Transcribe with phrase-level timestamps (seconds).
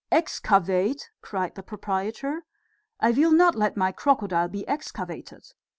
[0.11, 2.43] "Excavate!" cried the proprietor.
[2.99, 5.49] "I will not let my crocodile be excavated.